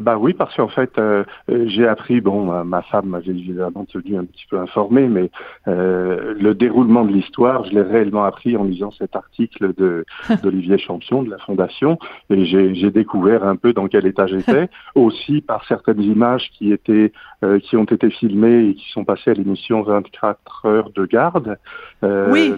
Bah 0.00 0.16
oui, 0.18 0.32
parce 0.32 0.54
qu'en 0.54 0.68
fait, 0.68 0.98
euh, 0.98 1.24
j'ai 1.48 1.86
appris, 1.86 2.20
bon, 2.20 2.64
ma, 2.64 2.82
femme 2.82 3.06
m'avait 3.06 3.30
évidemment 3.30 3.84
tenu 3.84 4.16
un 4.16 4.24
petit 4.24 4.46
peu 4.48 4.58
informé, 4.58 5.08
mais 5.08 5.30
euh, 5.66 6.34
le 6.38 6.54
déroulement 6.54 7.04
de 7.04 7.12
l'histoire, 7.12 7.64
je 7.64 7.72
l'ai 7.72 7.82
réellement 7.82 8.24
appris 8.24 8.56
en 8.56 8.64
lisant 8.64 8.90
cet 8.92 9.16
article 9.16 9.74
de 9.76 10.04
d'Olivier 10.42 10.78
Champion 10.78 11.22
de 11.22 11.30
la 11.30 11.38
Fondation, 11.38 11.98
et 12.30 12.44
j'ai 12.44 12.90
découvert 12.90 13.44
un 13.44 13.56
peu 13.56 13.72
dans 13.72 13.88
quel 13.88 14.06
état 14.06 14.26
j'étais, 14.26 14.68
aussi 14.94 15.40
par 15.40 15.64
certaines 15.66 16.02
images 16.02 16.50
qui 16.56 16.72
étaient, 16.72 17.12
euh, 17.44 17.58
qui 17.58 17.76
ont 17.76 17.84
été 17.84 18.10
filmées 18.10 18.68
et 18.68 18.74
qui 18.74 18.90
sont 18.90 19.04
passées 19.04 19.30
à 19.30 19.34
l'émission 19.34 19.82
24 19.82 20.66
heures 20.66 20.90
de 20.90 21.06
garde. 21.06 21.58
oui 22.02 22.54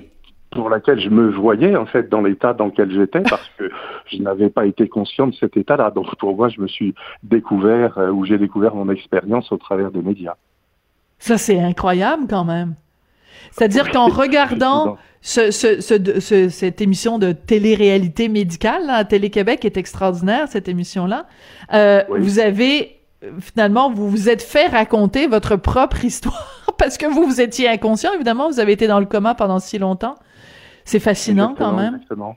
pour 0.51 0.69
laquelle 0.69 1.01
je 1.01 1.09
me 1.09 1.31
voyais 1.31 1.77
en 1.77 1.87
fait 1.87 2.09
dans 2.09 2.21
l'état 2.21 2.53
dans 2.53 2.67
lequel 2.67 2.91
j'étais 2.93 3.21
parce 3.23 3.49
que 3.57 3.71
je 4.07 4.19
n'avais 4.19 4.51
pas 4.51 4.67
été 4.67 4.89
conscient 4.89 5.27
de 5.29 5.35
cet 5.35 5.57
état-là. 5.57 5.91
Donc 5.91 6.15
pour 6.17 6.37
moi, 6.37 6.49
je 6.49 6.61
me 6.61 6.67
suis 6.67 6.95
découvert 7.23 7.99
euh, 7.99 8.11
ou 8.11 8.25
j'ai 8.25 8.39
découvert 8.39 8.75
mon 8.75 8.91
expérience 8.91 9.53
au 9.53 9.57
travers 9.57 9.91
des 9.91 10.03
médias. 10.03 10.35
Ça 11.19 11.39
c'est 11.39 11.61
incroyable 11.61 12.25
quand 12.29 12.45
même. 12.45 12.75
C'est-à-dire 13.53 13.91
qu'en 13.91 14.07
regardant 14.09 14.99
ce, 15.21 15.51
ce, 15.51 15.81
ce, 15.81 16.49
cette 16.49 16.81
émission 16.81 17.19
de 17.19 17.33
télé-réalité 17.33 18.29
médicale, 18.29 18.87
là, 18.87 18.95
à 18.95 19.05
Télé-Québec 19.05 19.65
est 19.65 19.77
extraordinaire, 19.77 20.49
cette 20.49 20.69
émission-là, 20.69 21.27
euh, 21.75 22.03
vous 22.19 22.39
avez 22.39 23.01
finalement, 23.39 23.93
vous 23.93 24.09
vous 24.09 24.29
êtes 24.29 24.43
fait 24.43 24.67
raconter 24.67 25.27
votre 25.27 25.57
propre 25.57 26.05
histoire 26.05 26.65
parce 26.79 26.97
que 26.97 27.07
vous, 27.07 27.25
vous 27.25 27.41
étiez 27.41 27.69
inconscient, 27.69 28.13
évidemment, 28.15 28.49
vous 28.49 28.61
avez 28.61 28.73
été 28.73 28.87
dans 28.87 29.01
le 29.01 29.07
coma 29.07 29.35
pendant 29.35 29.59
si 29.59 29.79
longtemps. 29.79 30.17
C'est 30.85 31.01
fascinant 31.01 31.55
quand 31.57 31.73
même. 31.73 31.95
Exactement. 31.97 32.37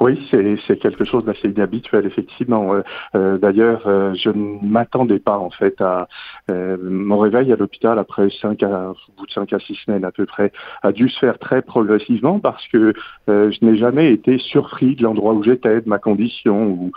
Oui, 0.00 0.26
c'est 0.66 0.78
quelque 0.78 1.04
chose 1.04 1.24
d'assez 1.24 1.48
inhabituel, 1.48 2.06
effectivement. 2.06 2.74
Euh, 2.74 2.82
euh, 3.14 3.38
d'ailleurs, 3.38 3.82
euh, 3.86 4.14
je 4.14 4.30
ne 4.30 4.58
m'attendais 4.66 5.20
pas, 5.20 5.38
en 5.38 5.50
fait, 5.50 5.80
à 5.80 6.08
mon 6.48 7.18
réveil 7.18 7.52
à 7.52 7.56
l'hôpital 7.56 7.98
après 7.98 8.28
5 8.30 8.62
à, 8.62 8.90
au 8.90 9.12
bout 9.16 9.26
de 9.26 9.32
5 9.32 9.52
à 9.52 9.58
6 9.58 9.74
semaines 9.86 10.04
à 10.04 10.12
peu 10.12 10.26
près, 10.26 10.52
a 10.82 10.92
dû 10.92 11.08
se 11.08 11.18
faire 11.18 11.38
très 11.38 11.62
progressivement 11.62 12.40
parce 12.40 12.66
que 12.68 12.92
je 13.28 13.64
n'ai 13.64 13.76
jamais 13.76 14.12
été 14.12 14.38
surpris 14.38 14.96
de 14.96 15.02
l'endroit 15.02 15.34
où 15.34 15.42
j'étais, 15.42 15.80
de 15.80 15.88
ma 15.88 15.98
condition, 15.98 16.66
où 16.66 16.92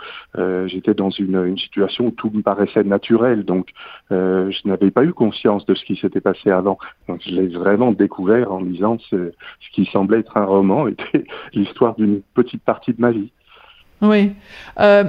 j'étais 0.66 0.94
dans 0.94 1.10
une, 1.10 1.56
situation 1.58 2.06
où 2.06 2.10
tout 2.10 2.30
me 2.34 2.42
paraissait 2.42 2.84
naturel. 2.84 3.44
Donc, 3.44 3.68
je 4.10 4.68
n'avais 4.68 4.90
pas 4.90 5.04
eu 5.04 5.12
conscience 5.12 5.64
de 5.66 5.74
ce 5.74 5.84
qui 5.84 5.96
s'était 5.96 6.20
passé 6.20 6.50
avant. 6.50 6.78
Donc, 7.08 7.20
je 7.24 7.30
l'ai 7.30 7.48
vraiment 7.48 7.92
découvert 7.92 8.52
en 8.52 8.60
lisant 8.60 8.98
ce, 9.10 9.32
qui 9.72 9.86
semblait 9.86 10.20
être 10.20 10.36
un 10.36 10.44
roman, 10.44 10.88
était 10.88 11.24
l'histoire 11.52 11.94
d'une 11.94 12.22
petite 12.34 12.62
partie 12.62 12.92
de 12.92 13.00
ma 13.00 13.10
vie. 13.10 13.30
Oui. 14.02 14.32
Euh, 14.80 15.04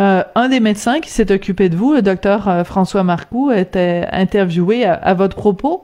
euh, 0.00 0.22
un 0.34 0.48
des 0.48 0.60
médecins 0.60 1.00
qui 1.00 1.10
s'est 1.10 1.30
occupé 1.30 1.68
de 1.68 1.76
vous, 1.76 1.92
le 1.92 2.00
docteur 2.00 2.48
euh, 2.48 2.64
François 2.64 3.04
Marcoux, 3.04 3.50
était 3.50 4.06
interviewé 4.12 4.86
à, 4.86 5.12
votre 5.12 5.36
propos 5.36 5.82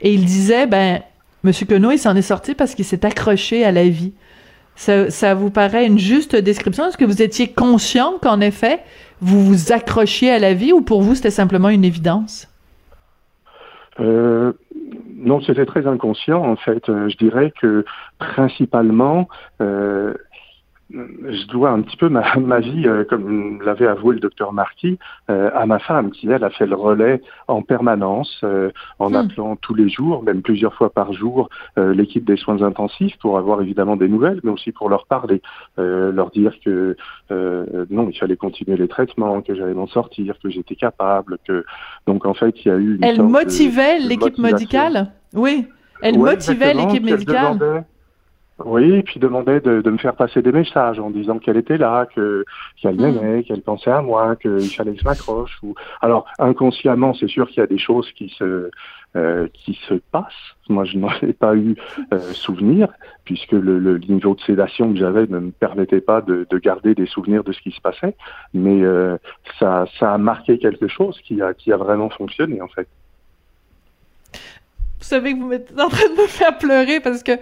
et 0.00 0.12
il 0.12 0.24
disait, 0.24 0.66
ben, 0.66 1.00
Monsieur 1.44 1.66
Queneau, 1.66 1.92
il 1.92 1.98
s'en 1.98 2.16
est 2.16 2.22
sorti 2.22 2.54
parce 2.54 2.74
qu'il 2.74 2.84
s'est 2.84 3.04
accroché 3.06 3.64
à 3.64 3.70
la 3.70 3.88
vie. 3.88 4.14
Ça, 4.74 5.10
ça, 5.10 5.34
vous 5.34 5.50
paraît 5.50 5.86
une 5.86 5.98
juste 5.98 6.34
description? 6.34 6.86
Est-ce 6.86 6.96
que 6.96 7.04
vous 7.04 7.22
étiez 7.22 7.52
conscient 7.52 8.14
qu'en 8.20 8.40
effet, 8.40 8.80
vous 9.20 9.44
vous 9.44 9.72
accrochiez 9.72 10.30
à 10.30 10.38
la 10.40 10.54
vie 10.54 10.72
ou 10.72 10.80
pour 10.80 11.02
vous, 11.02 11.14
c'était 11.14 11.30
simplement 11.30 11.68
une 11.68 11.84
évidence? 11.84 12.48
Euh, 14.00 14.52
non, 15.16 15.40
c'était 15.42 15.66
très 15.66 15.86
inconscient 15.86 16.42
en 16.42 16.56
fait. 16.56 16.82
je 16.86 17.16
dirais 17.16 17.52
que 17.60 17.84
principalement, 18.18 19.28
je 20.92 21.46
dois 21.46 21.70
un 21.70 21.82
petit 21.82 21.96
peu 21.96 22.08
ma, 22.08 22.36
ma 22.36 22.60
vie, 22.60 22.86
euh, 22.86 23.04
comme 23.04 23.62
l'avait 23.62 23.86
avoué 23.86 24.14
le 24.14 24.20
docteur 24.20 24.52
Marquis, 24.52 24.98
euh, 25.30 25.50
à 25.54 25.66
ma 25.66 25.78
femme, 25.78 26.10
qui 26.10 26.28
elle 26.28 26.44
a 26.44 26.50
fait 26.50 26.66
le 26.66 26.76
relais 26.76 27.22
en 27.48 27.62
permanence, 27.62 28.40
euh, 28.44 28.70
en 28.98 29.10
hmm. 29.10 29.16
appelant 29.16 29.56
tous 29.56 29.74
les 29.74 29.88
jours, 29.88 30.22
même 30.22 30.42
plusieurs 30.42 30.74
fois 30.74 30.90
par 30.90 31.12
jour, 31.12 31.48
l'équipe 31.76 32.24
des 32.24 32.36
soins 32.36 32.62
intensifs 32.62 33.16
pour 33.18 33.38
avoir 33.38 33.62
évidemment 33.62 33.96
des 33.96 34.08
nouvelles, 34.08 34.40
mais 34.42 34.50
aussi 34.50 34.72
pour 34.72 34.88
leur 34.88 35.06
parler, 35.06 35.42
leur 35.76 36.30
dire 36.30 36.54
que 36.64 36.96
non, 37.30 38.08
il 38.10 38.18
fallait 38.18 38.36
continuer 38.36 38.76
les 38.76 38.88
traitements, 38.88 39.42
que 39.42 39.54
j'allais 39.54 39.74
m'en 39.74 39.86
sortir, 39.86 40.34
que 40.42 40.50
j'étais 40.50 40.74
capable, 40.74 41.38
que 41.46 41.64
donc 42.06 42.26
en 42.26 42.34
fait 42.34 42.54
il 42.64 42.68
y 42.68 42.70
a 42.70 42.76
eu. 42.76 42.96
Une 42.96 43.04
elle 43.04 43.22
motivait 43.22 43.98
l'équipe 43.98 44.38
médicale, 44.38 45.12
oui. 45.34 45.66
Elle 46.02 46.18
motivait 46.18 46.74
l'équipe 46.74 47.04
médicale? 47.04 47.84
Oui, 48.64 48.96
et 48.96 49.02
puis 49.02 49.18
demandait 49.18 49.60
de, 49.60 49.88
me 49.90 49.96
faire 49.96 50.14
passer 50.14 50.42
des 50.42 50.52
messages 50.52 51.00
en 51.00 51.10
disant 51.10 51.38
qu'elle 51.38 51.56
était 51.56 51.78
là, 51.78 52.06
que 52.06 52.44
qu'elle 52.80 52.96
hmm. 52.96 53.00
m'aimait, 53.00 53.42
qu'elle 53.44 53.62
pensait 53.62 53.90
à 53.90 54.02
moi, 54.02 54.36
qu'il 54.36 54.70
fallait 54.70 54.92
que 54.92 55.00
je 55.00 55.04
m'accroche. 55.04 55.58
Ou... 55.62 55.74
Alors 56.00 56.26
inconsciemment, 56.38 57.14
c'est 57.14 57.28
sûr 57.28 57.48
qu'il 57.48 57.58
y 57.58 57.64
a 57.64 57.66
des 57.66 57.78
choses 57.78 58.10
qui 58.12 58.28
se 58.38 58.70
euh, 59.14 59.48
qui 59.52 59.78
se 59.88 59.94
passent. 60.10 60.32
Moi, 60.70 60.84
je 60.84 60.96
n'en 60.96 61.10
ai 61.22 61.32
pas 61.32 61.54
eu 61.54 61.76
euh, 62.12 62.18
souvenir 62.32 62.88
puisque 63.24 63.52
le, 63.52 63.78
le, 63.78 63.98
niveau 63.98 64.34
de 64.34 64.40
sédation 64.40 64.90
que 64.92 64.98
j'avais 64.98 65.26
ne 65.26 65.38
me 65.38 65.50
permettait 65.50 66.00
pas 66.00 66.22
de, 66.22 66.46
de, 66.48 66.58
garder 66.58 66.94
des 66.94 67.04
souvenirs 67.06 67.44
de 67.44 67.52
ce 67.52 67.60
qui 67.60 67.72
se 67.72 67.80
passait. 67.80 68.16
Mais 68.54 68.82
euh, 68.82 69.18
ça, 69.58 69.86
ça 69.98 70.14
a 70.14 70.18
marqué 70.18 70.58
quelque 70.58 70.88
chose 70.88 71.20
qui 71.24 71.42
a 71.42 71.52
qui 71.52 71.72
a 71.72 71.76
vraiment 71.76 72.08
fonctionné 72.08 72.62
en 72.62 72.68
fait 72.68 72.88
vous 75.02 75.08
savez 75.08 75.34
que 75.34 75.40
vous 75.40 75.52
êtes 75.52 75.72
en 75.78 75.88
train 75.88 76.08
de 76.08 76.22
me 76.22 76.26
faire 76.28 76.56
pleurer 76.58 77.00
parce 77.00 77.24
que 77.24 77.32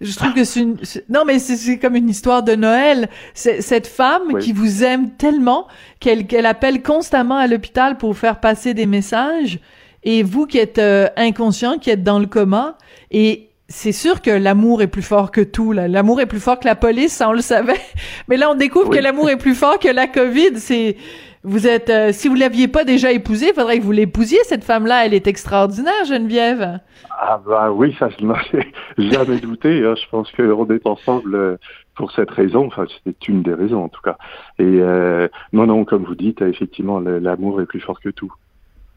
je 0.00 0.16
trouve 0.16 0.34
que 0.34 0.42
c'est 0.42 0.60
une 0.60 0.76
non 1.08 1.24
mais 1.24 1.38
c'est 1.38 1.78
comme 1.78 1.94
une 1.94 2.08
histoire 2.08 2.42
de 2.42 2.56
Noël 2.56 3.08
cette 3.34 3.86
femme 3.86 4.38
qui 4.40 4.52
vous 4.52 4.82
aime 4.82 5.10
tellement 5.10 5.68
qu'elle 6.00 6.26
qu'elle 6.26 6.46
appelle 6.46 6.82
constamment 6.82 7.36
à 7.36 7.46
l'hôpital 7.46 7.96
pour 7.98 8.16
faire 8.16 8.40
passer 8.40 8.74
des 8.74 8.86
messages 8.86 9.60
et 10.02 10.24
vous 10.24 10.46
qui 10.46 10.58
êtes 10.58 10.78
euh, 10.78 11.08
inconscient 11.16 11.78
qui 11.78 11.90
êtes 11.90 12.02
dans 12.02 12.18
le 12.18 12.26
coma 12.26 12.78
et 13.12 13.50
c'est 13.68 13.92
sûr 13.92 14.20
que 14.20 14.30
l'amour 14.30 14.82
est 14.82 14.88
plus 14.88 15.02
fort 15.02 15.30
que 15.30 15.40
tout. 15.40 15.72
L'amour 15.72 16.20
est 16.20 16.26
plus 16.26 16.38
fort 16.38 16.60
que 16.60 16.66
la 16.66 16.74
police, 16.74 17.14
ça 17.14 17.30
on 17.30 17.32
le 17.32 17.40
savait. 17.40 17.80
Mais 18.28 18.36
là, 18.36 18.50
on 18.50 18.54
découvre 18.54 18.90
que 18.90 18.98
l'amour 18.98 19.30
est 19.30 19.38
plus 19.38 19.54
fort 19.54 19.78
que 19.78 19.88
la 19.88 20.06
COVID. 20.06 20.58
C'est 20.58 20.96
vous 21.44 21.66
êtes, 21.66 21.90
euh, 21.90 22.10
si 22.10 22.28
vous 22.28 22.34
l'aviez 22.34 22.68
pas 22.68 22.84
déjà 22.84 23.12
épousée, 23.12 23.48
il 23.48 23.54
faudrait 23.54 23.78
que 23.78 23.84
vous 23.84 23.92
l'épousiez. 23.92 24.38
Cette 24.44 24.64
femme-là, 24.64 25.04
elle 25.04 25.12
est 25.12 25.26
extraordinaire, 25.26 26.04
Geneviève. 26.06 26.80
Ah 27.10 27.40
bah 27.46 27.70
oui, 27.70 27.94
ça 27.98 28.08
je 28.08 28.24
n'en 28.24 28.34
ai 28.54 28.72
jamais 29.12 29.38
douté. 29.38 29.84
Hein. 29.84 29.94
Je 29.94 30.08
pense 30.10 30.32
qu'on 30.32 30.68
est 30.70 30.86
ensemble 30.86 31.34
euh, 31.34 31.56
pour 31.96 32.12
cette 32.12 32.30
raison. 32.30 32.66
Enfin, 32.66 32.86
c'est 33.04 33.28
une 33.28 33.42
des 33.42 33.52
raisons 33.52 33.84
en 33.84 33.88
tout 33.90 34.00
cas. 34.00 34.16
Et 34.58 34.64
euh, 34.64 35.28
non, 35.52 35.66
non, 35.66 35.84
comme 35.84 36.04
vous 36.04 36.14
dites, 36.14 36.40
effectivement, 36.40 36.98
l'amour 36.98 37.60
est 37.60 37.66
plus 37.66 37.80
fort 37.80 38.00
que 38.00 38.08
tout. 38.08 38.32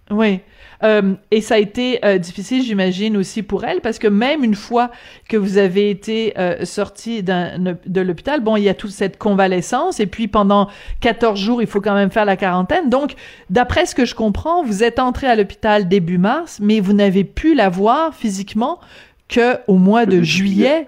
Oui. 0.09 0.41
Euh, 0.83 1.13
et 1.31 1.41
ça 1.41 1.55
a 1.55 1.57
été 1.57 1.99
euh, 2.05 2.17
difficile, 2.17 2.63
j'imagine, 2.63 3.17
aussi 3.17 3.43
pour 3.43 3.65
elle, 3.65 3.81
parce 3.81 3.99
que 3.99 4.07
même 4.07 4.43
une 4.43 4.55
fois 4.55 4.91
que 5.27 5.35
vous 5.35 5.57
avez 5.57 5.89
été 5.89 6.33
euh, 6.37 6.65
sorti 6.65 7.23
de 7.23 8.01
l'hôpital, 8.01 8.41
bon, 8.41 8.55
il 8.57 8.63
y 8.63 8.69
a 8.69 8.73
toute 8.73 8.91
cette 8.91 9.17
convalescence, 9.17 9.99
et 9.99 10.05
puis 10.05 10.27
pendant 10.27 10.69
14 11.01 11.39
jours, 11.39 11.61
il 11.61 11.67
faut 11.67 11.81
quand 11.81 11.95
même 11.95 12.11
faire 12.11 12.25
la 12.25 12.37
quarantaine. 12.37 12.89
Donc, 12.89 13.15
d'après 13.49 13.85
ce 13.85 13.95
que 13.95 14.05
je 14.05 14.15
comprends, 14.15 14.63
vous 14.63 14.83
êtes 14.83 14.99
entré 14.99 15.27
à 15.27 15.35
l'hôpital 15.35 15.87
début 15.87 16.17
mars, 16.17 16.59
mais 16.61 16.79
vous 16.79 16.93
n'avez 16.93 17.23
pu 17.23 17.55
la 17.55 17.69
voir 17.69 18.13
physiquement 18.13 18.79
que 19.27 19.57
au 19.67 19.77
mois 19.77 20.05
de 20.05 20.21
juillet. 20.21 20.87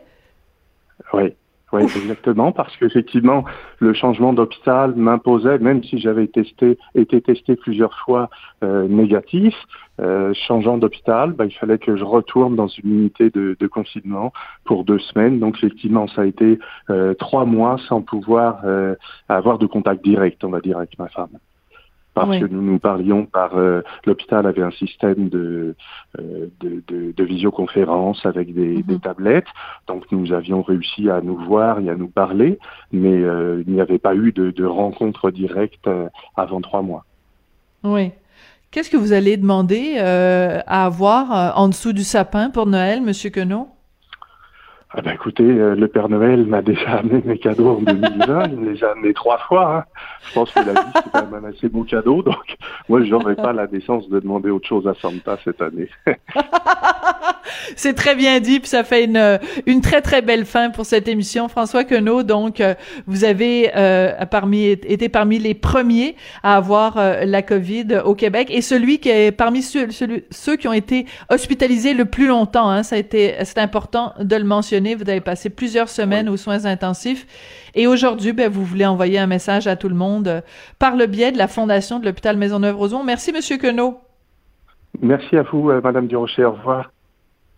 Oui. 1.14 1.34
Oui, 1.72 1.84
exactement, 1.84 2.52
parce 2.52 2.76
qu'effectivement, 2.78 3.46
le 3.78 3.94
changement 3.94 4.34
d'hôpital 4.34 4.96
m'imposait, 4.96 5.60
même 5.60 5.84
si 5.84 6.00
j'avais 6.00 6.28
testé, 6.28 6.80
été 6.96 7.22
testé 7.22 7.56
plusieurs 7.56 7.94
fois 8.00 8.30
euh, 8.64 8.88
négatif, 8.88 9.54
euh, 10.00 10.34
changeant 10.34 10.78
d'hôpital, 10.78 11.34
bah, 11.34 11.46
il 11.46 11.52
fallait 11.52 11.78
que 11.78 11.96
je 11.96 12.04
retourne 12.04 12.56
dans 12.56 12.68
une 12.68 12.92
unité 12.92 13.30
de, 13.30 13.56
de 13.60 13.68
confinement 13.68 14.34
pour 14.64 14.84
deux 14.84 15.00
semaines. 15.00 15.40
Donc 15.40 15.58
effectivement, 15.58 16.08
ça 16.08 16.22
a 16.22 16.26
été 16.26 16.58
euh, 16.90 17.14
trois 17.14 17.46
mois 17.46 17.78
sans 17.88 18.02
pouvoir 18.02 18.62
euh, 18.64 18.96
avoir 19.28 19.60
de 19.60 19.68
contact 19.68 20.04
direct, 20.04 20.44
on 20.44 20.50
va 20.50 20.62
dire, 20.62 20.78
avec 20.78 20.98
ma 20.98 21.08
femme 21.10 21.38
parce 22.26 22.40
que 22.40 22.46
nous 22.46 22.62
nous 22.62 22.80
parlions 22.80 23.26
par 23.26 23.58
euh, 23.58 23.82
l'hôpital 24.06 24.46
avait 24.46 24.62
un 24.62 24.72
système 24.72 25.30
de, 25.30 25.76
euh, 26.20 26.48
de, 26.60 26.84
de, 26.88 27.14
de, 27.16 27.24
visioconférence 27.24 28.26
avec 28.26 28.54
des, 28.54 28.78
mhm. 28.78 28.82
des, 28.84 29.00
tablettes, 29.00 29.48
donc 29.88 30.06
nous 30.12 30.34
avions 30.34 30.62
réussi 30.62 31.10
à 31.10 31.22
nous 31.22 31.38
voir 31.38 31.80
et 31.80 31.90
à 31.90 31.96
nous 31.96 32.08
parler, 32.08 32.60
mais 32.92 33.14
euh, 33.14 33.64
il 33.66 33.74
n'y 33.74 33.82
avait 33.82 34.00
pas 34.00 34.16
eu 34.16 34.32
de, 34.32 34.52
de 34.52 34.66
rencontre 34.66 35.32
directe 35.32 35.90
avant 36.36 36.62
trois 36.62 36.82
mois. 36.82 37.06
Oui. 37.84 38.12
Qu'est-ce 38.72 38.90
que 38.90 38.98
vous 38.98 39.14
allez 39.14 39.38
demander 39.38 39.98
à 39.98 40.86
avoir 40.86 41.58
en 41.58 41.70
dessous 41.70 41.92
du 41.92 42.04
sapin 42.04 42.52
pour 42.52 42.68
Noël, 42.68 43.02
Monsieur 43.02 43.32
Queneau? 43.32 43.68
Ah 44.92 45.02
ben 45.04 45.12
écoutez, 45.12 45.44
euh, 45.44 45.76
le 45.76 45.88
Père 45.88 46.10
Noël 46.10 46.48
m'a 46.48 46.64
déjà 46.64 46.98
amené 46.98 47.22
mes 47.24 47.38
cadeaux 47.38 47.78
en 47.78 47.82
2020, 47.82 48.46
il 48.46 48.58
me 48.58 48.72
les 48.72 48.84
a 48.84 48.92
amenés 48.92 49.14
trois 49.14 49.38
fois. 49.38 49.76
Hein. 49.76 49.84
Je 50.28 50.34
pense 50.34 50.52
que 50.52 50.60
la 50.62 50.74
vie, 50.74 50.92
c'est 50.96 51.12
quand 51.12 51.30
même 51.30 51.46
un 51.46 51.50
assez 51.50 51.70
beau 51.70 51.84
cadeau, 51.84 52.24
donc 52.24 52.58
moi, 52.88 53.04
je 53.04 53.12
n'aurais 53.12 53.36
pas 53.36 53.54
la 53.54 53.68
décence 53.68 54.10
de 54.10 54.20
demander 54.20 54.50
autre 54.50 54.68
chose 54.68 54.88
à 54.88 54.96
Santa 54.96 55.38
cette 55.44 55.62
année. 55.62 55.90
C'est 57.76 57.94
très 57.94 58.16
bien 58.16 58.40
dit, 58.40 58.60
puis 58.60 58.70
ça 58.70 58.84
fait 58.84 59.06
une 59.06 59.40
une 59.66 59.82
très 59.82 60.02
très 60.02 60.22
belle 60.22 60.46
fin 60.46 60.70
pour 60.70 60.86
cette 60.86 61.08
émission. 61.08 61.48
François 61.48 61.84
Queneau, 61.84 62.24
donc 62.24 62.62
euh, 62.62 62.74
vous 63.08 63.24
avez 63.24 63.72
euh, 63.76 64.26
parmi 64.26 64.66
été 64.66 65.10
parmi 65.10 65.40
les 65.40 65.54
premiers 65.54 66.16
à 66.44 66.56
avoir 66.56 66.98
euh, 66.98 67.26
la 67.26 67.42
COVID 67.42 68.02
au 68.06 68.16
Québec 68.16 68.50
et 68.52 68.62
celui 68.62 69.00
qui 69.00 69.10
est 69.10 69.32
parmi 69.32 69.62
ceux, 69.62 69.88
ceux 70.30 70.56
qui 70.56 70.68
ont 70.68 70.74
été 70.74 71.06
hospitalisés 71.30 71.94
le 71.94 72.06
plus 72.06 72.28
longtemps. 72.28 72.70
Hein, 72.70 72.84
ça 72.84 72.96
a 72.96 73.00
été 73.00 73.36
c'est 73.44 73.60
important 73.60 74.14
de 74.20 74.36
le 74.36 74.44
mentionner. 74.44 74.79
Vous 74.80 75.10
avez 75.10 75.22
passé 75.22 75.50
plusieurs 75.50 75.90
semaines 75.90 76.30
aux 76.30 76.38
soins 76.38 76.66
intensifs. 76.66 77.28
Et 77.76 77.88
aujourd'hui, 77.88 78.34
ben, 78.34 78.50
vous 78.50 78.64
voulez 78.64 78.86
envoyer 78.86 79.20
un 79.20 79.28
message 79.28 79.68
à 79.68 79.76
tout 79.76 79.90
le 79.90 79.96
monde 79.96 80.44
par 80.80 80.96
le 80.96 81.06
biais 81.06 81.32
de 81.32 81.38
la 81.38 81.48
Fondation 81.48 82.00
de 82.00 82.06
l'hôpital 82.06 82.38
Maisonneuve-Rosemont. 82.38 83.04
Merci, 83.04 83.32
Monsieur 83.32 83.58
Queneau. 83.58 84.00
Merci 85.02 85.38
à 85.38 85.44
vous, 85.44 85.72
Madame 85.84 86.08
Durocher. 86.08 86.46
Au 86.46 86.54
revoir. 86.54 86.92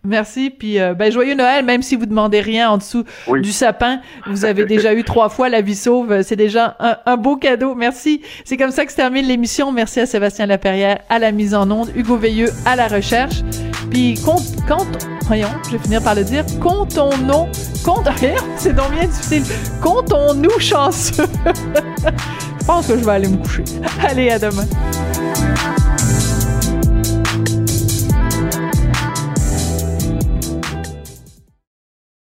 Merci, 0.03 0.49
puis 0.49 0.79
euh, 0.79 0.95
ben 0.95 1.11
joyeux 1.11 1.35
Noël, 1.35 1.63
même 1.63 1.83
si 1.83 1.95
vous 1.95 2.07
demandez 2.07 2.41
rien 2.41 2.71
en 2.71 2.77
dessous 2.77 3.03
du 3.27 3.51
sapin, 3.51 3.99
vous 4.25 4.45
avez 4.45 4.65
déjà 4.65 4.95
eu 4.95 5.03
trois 5.03 5.29
fois 5.29 5.47
la 5.47 5.61
vie 5.61 5.75
sauve, 5.75 6.23
c'est 6.23 6.35
déjà 6.35 6.75
un, 7.05 7.17
beau 7.17 7.37
cadeau. 7.37 7.75
Merci. 7.75 8.21
C'est 8.43 8.57
comme 8.57 8.71
ça 8.71 8.85
que 8.85 8.91
se 8.91 8.97
termine 8.97 9.27
l'émission. 9.27 9.71
Merci 9.71 9.99
à 9.99 10.07
Sébastien 10.07 10.47
Laperrière 10.47 10.99
à 11.09 11.19
la 11.19 11.31
mise 11.31 11.53
en 11.53 11.69
onde, 11.69 11.89
Hugo 11.95 12.17
Veilleux 12.17 12.49
à 12.65 12.75
la 12.75 12.87
recherche. 12.87 13.43
Puis 13.91 14.15
compte, 14.15 14.41
voyons, 15.27 15.49
je 15.65 15.71
vais 15.71 15.79
finir 15.79 16.01
par 16.01 16.15
le 16.15 16.23
dire, 16.23 16.45
comptons-nous, 16.61 17.47
compte, 17.83 18.07
c'est 18.57 18.73
donc 18.73 18.91
bien 18.91 19.05
difficile. 19.05 19.43
Comptons-nous 19.81 20.59
chanceux. 20.59 21.27
je 21.45 22.65
pense 22.65 22.87
que 22.87 22.97
je 22.97 23.03
vais 23.03 23.11
aller 23.11 23.27
me 23.27 23.37
coucher. 23.37 23.65
Allez, 24.01 24.29
à 24.31 24.39
demain. 24.39 24.65